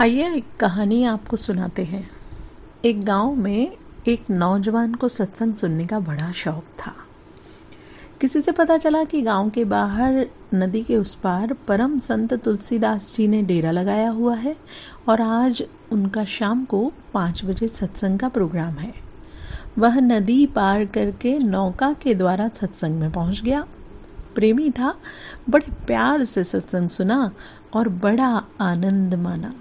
आइए, 0.00 0.34
एक 0.34 0.44
कहानी 0.60 1.04
आपको 1.04 1.36
सुनाते 1.36 1.84
हैं। 1.84 2.10
एक 2.84 3.04
गाँव 3.04 3.34
में 3.34 3.72
एक 4.08 4.30
नौजवान 4.30 4.94
को 4.94 5.08
सत्संग 5.08 5.54
सुनने 5.54 5.86
का 5.86 6.00
बड़ा 6.00 6.32
शौक 6.32 6.64
था। 6.78 6.94
किसी 8.20 8.40
से 8.40 8.52
पता 8.52 8.76
चला 8.76 9.04
कि 9.04 9.22
गाँव 9.22 9.50
के 9.50 9.64
बाहर, 9.64 10.26
नदी 10.54 10.82
के 10.82 10.96
उस 10.96 11.14
पार, 11.14 11.52
परम 11.52 11.98
संत 11.98 12.34
तुलसीदास 12.34 13.16
जी 13.16 13.28
ने 13.28 13.42
डेरा 13.42 13.70
लगाया 13.70 14.10
हुआ 14.10 14.34
है 14.34 14.56
और 15.08 15.22
आज 15.22 15.64
उनका 15.92 16.24
शाम 16.24 16.64
को 16.64 16.92
पाँच 17.14 17.44
बजे 17.44 17.68
सत्संग 17.68 18.18
का 18.18 18.28
प्रोग्राम 18.28 18.74
है। 18.74 18.94
वह 19.78 20.00
नदी 20.00 20.46
पार 20.46 20.84
करके 20.84 21.38
नौका 21.38 21.92
के 21.92 22.14
द्वारा 22.14 22.48
सत्संग 22.48 23.00
में 23.00 23.12
पहुँच 23.12 23.42
गया। 23.42 23.66
प्रेमी 24.34 24.70
था, 24.70 24.94
बड़े 25.50 25.72
प्यार 25.86 26.24
से 26.24 26.44
सत्संग 26.44 26.88
सुना 26.88 27.32
और 27.74 27.88
बड़ा 27.88 28.44
आनंद 28.60 29.14
माना। 29.14 29.54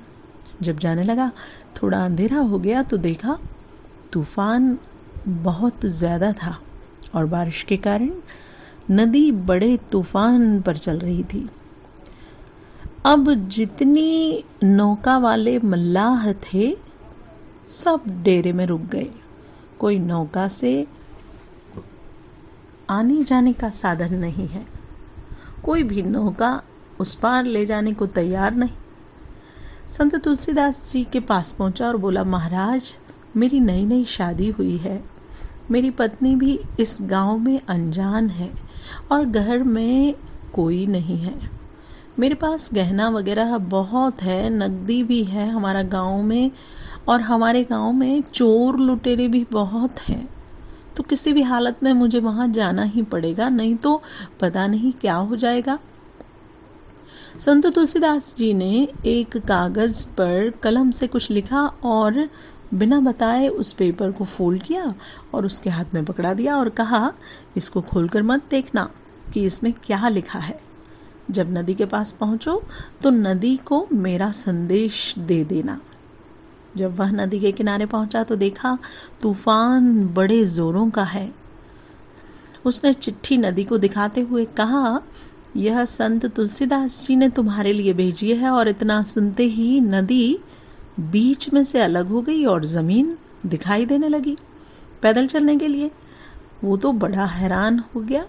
जब 0.61 0.79
जाने 0.79 1.03
लगा, 1.03 1.31
थोड़ा 1.75 2.03
अंधेरा 2.05 2.39
हो 2.39 2.59
गया 2.59 2.83
तो 2.83 2.97
देखा 2.97 3.37
तूफ़ान 4.13 4.77
बहुत 5.27 5.85
ज़्यादा 5.85 6.31
था 6.33 6.57
और 7.15 7.25
बारिश 7.25 7.61
के 7.63 7.77
कारण 7.77 8.11
नदी 8.91 9.31
बड़े 9.31 9.75
तूफ़ान 9.91 10.61
पर 10.61 10.77
चल 10.77 10.99
रही 10.99 11.23
थी। 11.23 11.47
अब 13.05 13.33
जितनी 13.49 14.43
नौका 14.63 15.17
वाले 15.17 15.57
मल्लाह 15.59 16.31
थे, 16.33 16.75
सब 17.67 18.03
डेरे 18.23 18.53
में 18.53 18.65
रुक 18.65 18.81
गए। 18.81 19.09
कोई 19.79 19.99
नौका 19.99 20.47
से 20.47 20.87
आने 22.89 23.23
जाने 23.23 23.53
का 23.53 23.69
साधन 23.69 24.15
नहीं 24.15 24.47
है। 24.47 24.65
कोई 25.63 25.83
भी 25.83 26.01
नौका 26.01 26.61
उस 26.99 27.15
पार 27.15 27.45
ले 27.45 27.65
जाने 27.65 27.93
को 27.93 28.05
तैयार 28.07 28.55
नहीं। 28.55 28.75
संत 29.89 30.15
तुलसीदास 30.15 30.91
जी 30.91 31.03
के 31.03 31.19
पास 31.19 31.51
पहुँचा 31.51 31.87
और 31.87 31.97
बोला, 31.97 32.23
महाराज, 32.23 32.93
मेरी 33.35 33.59
नई 33.59 33.85
नई 33.85 34.05
शादी 34.05 34.49
हुई 34.49 34.77
है। 34.77 35.03
मेरी 35.71 35.89
पत्नी 35.89 36.35
भी 36.35 36.59
इस 36.79 36.97
गाँव 37.01 37.37
में 37.37 37.59
अनजान 37.69 38.29
है 38.29 38.49
और 39.11 39.25
घर 39.25 39.63
में 39.63 40.13
कोई 40.53 40.85
नहीं 40.87 41.17
है। 41.17 41.33
मेरे 42.19 42.35
पास 42.35 42.69
गहना 42.73 43.09
वगैरह 43.09 43.57
बहुत 43.57 44.21
है 44.21 44.49
नकदी 44.49 45.03
भी 45.03 45.23
है 45.23 45.49
हमारा 45.49 45.83
गाँव 45.83 46.21
में 46.23 46.51
और 47.07 47.21
हमारे 47.21 47.63
गाँव 47.63 47.91
में 47.91 48.21
चोर 48.21 48.79
लुटेरे 48.79 49.27
भी 49.27 49.45
बहुत 49.51 49.99
हैं। 49.99 50.27
तो 50.97 51.03
किसी 51.03 51.33
भी 51.33 51.41
हालत 51.41 51.83
में 51.83 51.93
मुझे 51.93 52.19
वहाँ 52.19 52.47
जाना 52.47 52.83
ही 52.83 53.01
पड़ेगा, 53.03 53.49
नहीं 53.49 53.75
तो 53.75 54.01
पता 54.39 54.67
नहीं 54.67 54.91
क्या 54.91 55.15
हो 55.15 55.35
जाएगा। 55.35 55.79
संत 57.39 57.65
तुलसीदास 57.67 58.35
जी 58.37 58.53
ने 58.53 58.87
एक 59.05 59.35
कागज़ 59.37 60.05
पर 60.07 60.49
कलम 60.63 60.89
से 60.91 61.07
कुछ 61.07 61.29
लिखा 61.31 61.61
और 61.85 62.29
बिना 62.73 62.99
बताए 62.99 63.47
उस 63.47 63.71
पेपर 63.73 64.11
को 64.11 64.25
फोल्ड 64.25 64.63
किया 64.63 64.93
और 65.33 65.45
उसके 65.45 65.69
हाथ 65.69 65.93
में 65.93 66.05
पकड़ा 66.05 66.33
दिया 66.33 66.55
और 66.57 66.69
कहा, 66.69 67.11
इसको 67.57 67.81
खोलकर 67.81 68.23
मत 68.23 68.49
देखना 68.51 68.89
कि 69.33 69.43
इसमें 69.45 69.71
क्या 69.83 70.07
लिखा 70.09 70.39
है। 70.39 70.59
जब 71.31 71.53
नदी 71.57 71.73
के 71.73 71.85
पास 71.85 72.11
पहुंचो 72.11 72.61
तो 73.03 73.09
नदी 73.09 73.55
को 73.57 73.87
मेरा 73.93 74.31
संदेश 74.31 75.13
दे 75.19 75.43
देना। 75.43 75.79
जब 76.77 76.95
वह 76.95 77.11
नदी 77.11 77.39
के 77.39 77.51
किनारे 77.51 77.85
पहुँचा 77.85 78.23
तो 78.23 78.35
देखा, 78.35 78.77
तूफ़ान 79.21 80.07
बड़े 80.07 80.43
जोरों 80.45 80.89
का 80.89 81.03
है। 81.03 81.31
उसने 82.65 82.93
चिट्ठी 82.93 83.37
नदी 83.37 83.63
को 83.63 83.77
दिखाते 83.77 84.21
हुए 84.21 84.45
कहा 84.45 85.01
यह 85.57 85.85
संत 85.85 86.25
तुलसीदास 86.25 87.07
जी 87.07 87.15
ने 87.15 87.29
तुम्हारे 87.29 87.73
लिए 87.73 87.93
भेजी 87.93 88.35
है 88.35 88.49
और 88.49 88.67
इतना 88.67 89.01
सुनते 89.01 89.43
ही 89.43 89.81
नदी 89.81 90.39
बीच 90.99 91.53
में 91.53 91.63
से 91.63 91.81
अलग 91.81 92.07
हो 92.07 92.21
गई 92.21 92.45
और 92.45 92.65
ज़मीन 92.65 93.17
दिखाई 93.45 93.85
देने 93.85 94.09
लगी 94.09 94.37
पैदल 95.01 95.27
चलने 95.27 95.57
के 95.57 95.67
लिए। 95.67 95.91
वो 96.63 96.77
तो 96.77 96.91
बड़ा 96.91 97.25
हैरान 97.25 97.79
हो 97.79 98.01
गया। 98.01 98.25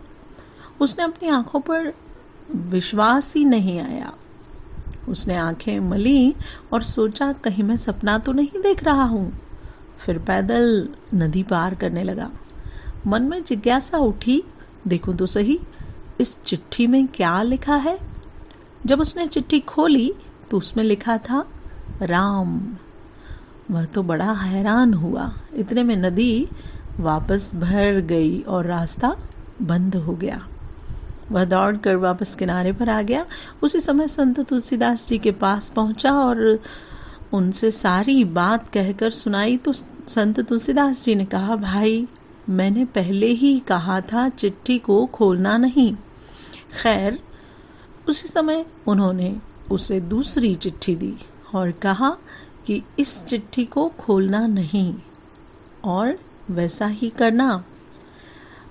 उसने 0.80 1.04
अपनी 1.04 1.28
आँखों 1.28 1.60
पर 1.60 1.92
विश्वास 2.56 3.34
ही 3.36 3.44
नहीं 3.44 3.80
आया। 3.80 4.12
उसने 5.08 5.36
आँखें 5.36 5.80
मली 5.80 6.34
और 6.72 6.82
सोचा, 6.82 7.32
कहीं 7.32 7.64
मैं 7.64 7.76
सपना 7.76 8.18
तो 8.18 8.32
नहीं 8.32 8.62
देख 8.62 8.84
रहा 8.84 9.02
हूँ? 9.02 9.38
फिर 9.98 10.18
पैदल 10.18 10.88
नदी 11.14 11.42
पार 11.42 11.74
करने 11.74 12.02
लगा। 12.02 12.30
मन 13.06 13.22
में 13.22 13.44
जिज्ञासा 13.44 13.98
उठी, 13.98 14.42
देखूँ 14.86 15.16
तो 15.16 15.26
सही 15.26 15.60
इस 16.20 16.42
चिट्ठी 16.42 16.86
में 16.86 17.08
क्या 17.08 17.42
लिखा 17.42 17.76
है? 17.76 17.98
जब 18.86 19.00
उसने 19.00 19.26
चिट्ठी 19.26 19.60
खोली 19.60 20.14
तो 20.50 20.58
उसमें 20.58 20.84
लिखा 20.84 21.18
था, 21.18 21.48
राम। 22.02 22.60
वह 23.70 23.84
तो 23.84 24.02
बड़ा 24.02 24.32
हैरान 24.32 24.94
हुआ। 24.94 25.32
इतने 25.54 25.82
में 25.82 25.96
नदी 25.96 26.48
वापस 27.00 27.54
भर 27.54 28.00
गई 28.00 28.38
और 28.38 28.66
रास्ता 28.66 29.16
बंद 29.62 29.96
हो 29.96 30.12
गया। 30.12 30.48
वह 31.32 31.44
दौड़कर 31.44 31.96
वापस 31.96 32.34
किनारे 32.34 32.72
पर 32.72 32.88
आ 32.88 33.02
गया। 33.02 33.26
उसी 33.62 33.80
समय 33.80 34.08
संत 34.08 34.40
तुलसीदास 34.40 35.08
जी 35.08 35.18
के 35.18 35.30
पास 35.32 35.68
पहुँचा 35.68 36.12
और 36.12 36.60
उनसे 37.32 37.70
सारी 37.70 38.24
बात 38.24 38.68
कहकर 38.68 39.10
सुनाई। 39.10 39.56
तो 39.56 39.72
संत 40.08 40.40
तुलसीदास 40.40 41.04
जी 41.04 41.14
ने 41.14 41.24
कहा, 41.24 41.56
भाई, 41.56 42.08
मैंने 42.48 42.84
पहले 42.84 43.26
ही 43.26 43.58
कहा 43.58 44.00
था, 44.00 44.28
चिट्ठी 44.28 44.78
को 44.78 45.06
खोलना 45.06 45.58
नहीं। 45.58 45.94
खैर, 46.72 47.18
उसी 48.08 48.28
समय 48.28 48.66
उन्होंने 48.86 49.40
उसे 49.70 50.00
दूसरी 50.00 50.54
चिट्ठी 50.54 50.96
दी 50.96 51.14
और 51.54 51.70
कहा 51.70 52.16
कि 52.66 52.82
इस 52.98 53.24
चिट्ठी 53.24 53.64
को 53.64 53.88
खोलना 53.88 54.46
नहीं 54.46 54.94
और 55.84 56.18
वैसा 56.50 56.86
ही 56.86 57.10
करना। 57.10 57.64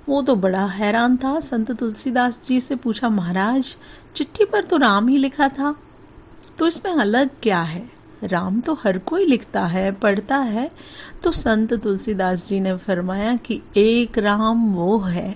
वो 0.10 0.22
तो 0.22 0.36
बड़ा 0.36 0.66
हैरान 0.66 1.18
था। 1.18 1.40
संत 1.40 1.72
तुलसीदास 1.72 2.42
जी 2.44 2.60
से 2.60 2.76
पूछा, 2.76 3.10
महाराज, 3.10 3.78
चिट्ठी 4.16 4.46
पर 4.46 4.64
तो 4.64 4.78
राम 4.78 5.08
ही 5.08 5.18
लिखा 5.18 5.50
था। 5.50 5.76
तो 6.58 6.68
इसमें 6.68 6.94
अलग 6.94 7.30
क्या 7.44 7.62
है? 7.62 7.90
राम 8.24 8.62
तो 8.62 8.74
हर 8.74 8.98
कोई 8.98 9.26
लिखता 9.26 9.66
है, 9.66 9.92
पढ़ता 9.92 10.38
है। 10.38 10.72
तो 11.24 11.32
संत 11.32 11.74
तुलसीदास 11.74 12.48
जी 12.48 12.60
ने 12.60 12.76
फरमाया 12.78 13.36
कि 13.36 13.62
एक 13.78 14.18
राम 14.18 14.74
वो 14.74 15.00
है 15.00 15.36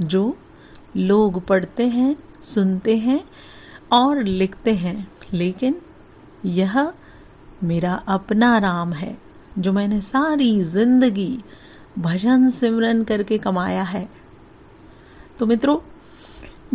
जो 0.00 0.38
लोग 0.96 1.46
पढ़ते 1.46 1.88
हैं, 1.88 2.16
सुनते 2.42 2.96
हैं 2.96 3.24
और 3.92 4.22
लिखते 4.22 4.74
हैं। 4.74 5.12
लेकिन 5.32 5.80
यह 6.44 6.92
मेरा 7.62 7.94
अपना 7.94 8.58
राम 8.58 8.92
है, 8.92 9.18
जो 9.58 9.72
मैंने 9.72 10.00
सारी 10.00 10.62
ज़िंदगी 10.62 11.44
भजन 11.98 12.50
सिमरन 12.50 13.04
करके 13.04 13.38
कमाया 13.38 13.82
है। 13.82 14.08
तो 15.38 15.46
मित्रों, 15.46 15.78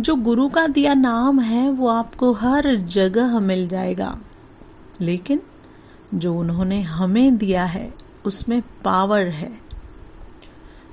जो 0.00 0.16
गुरु 0.16 0.48
का 0.48 0.66
दिया 0.66 0.94
नाम 0.94 1.40
है, 1.40 1.70
वो 1.70 1.88
आपको 1.88 2.32
हर 2.32 2.76
जगह 2.76 3.40
मिल 3.40 3.68
जाएगा। 3.68 4.20
लेकिन 5.00 5.40
जो 6.14 6.38
उन्होंने 6.38 6.82
हमें 6.82 7.36
दिया 7.36 7.64
है, 7.64 7.94
उसमें 8.24 8.62
पावर 8.84 9.26
है। 9.26 9.52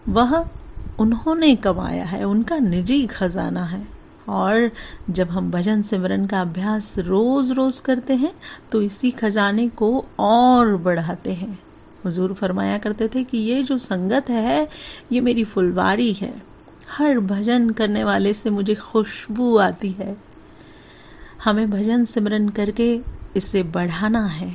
वह 0.09 0.50
उन्होंने 0.99 1.55
कमाया 1.55 2.05
है, 2.05 2.23
उनका 2.23 2.57
निजी 2.57 3.05
खजाना 3.07 3.63
है। 3.63 3.87
और 4.29 4.71
जब 5.09 5.29
हम 5.29 5.51
भजन 5.51 5.81
सिमरन 5.81 6.25
का 6.25 6.41
अभ्यास 6.41 6.99
रोज 6.99 7.51
रोज 7.51 7.79
करते 7.79 8.15
हैं 8.15 8.33
तो 8.71 8.81
इसी 8.81 9.11
खजाने 9.11 9.67
को 9.69 10.05
और 10.19 10.77
बढ़ाते 10.77 11.33
हैं। 11.33 11.59
हुजूर 12.05 12.33
फरमाया 12.33 12.77
करते 12.77 13.07
थे 13.07 13.23
कि 13.23 13.37
ये 13.37 13.63
जो 13.63 13.77
संगत 13.77 14.29
है, 14.29 14.67
ये 15.11 15.21
मेरी 15.21 15.43
फुलवारी 15.43 16.13
है। 16.13 16.33
हर 16.89 17.19
भजन 17.19 17.69
करने 17.69 18.03
वाले 18.03 18.33
से 18.33 18.49
मुझे 18.49 18.75
खुशबू 18.75 19.57
आती 19.57 19.91
है। 19.91 20.17
हमें 21.43 21.69
भजन 21.69 22.05
सिमरन 22.05 22.49
करके 22.49 23.01
इसे 23.35 23.63
बढ़ाना 23.63 24.25
है, 24.25 24.51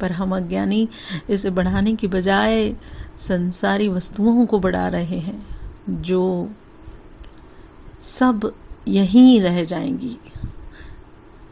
पर 0.00 0.12
हम 0.12 0.36
अज्ञानी 0.36 0.88
इसे 1.30 1.50
बढ़ाने 1.50 1.94
की 1.94 2.08
बजाय 2.08 2.76
संसारी 3.16 3.88
वस्तुओं 3.88 4.46
को 4.46 4.58
बढ़ा 4.58 4.88
रहे 4.88 5.18
हैं। 5.18 5.59
जो 5.90 6.50
सब 8.00 8.54
यहीं 8.88 9.40
रह 9.40 9.64
जाएँगी। 9.64 10.18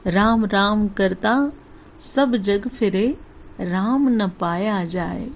राम 0.07 0.45
राम 0.45 0.89
करता 0.89 1.53
सब 1.99 2.37
जग 2.37 2.69
फिरे, 2.69 3.19
राम 3.61 4.09
न 4.09 4.29
पाया 4.29 4.85
जाए। 4.85 5.31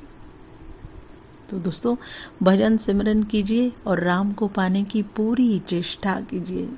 तो 1.50 1.58
दोस्तों, 1.58 1.96
भजन 2.42 2.76
सिमरन 2.76 3.22
कीजिए 3.22 3.72
और 3.86 4.00
राम 4.00 4.32
को 4.32 4.48
पाने 4.48 4.84
की 4.84 5.02
पूरी 5.02 5.58
चेष्टा 5.58 6.20
कीजिए। 6.20 6.72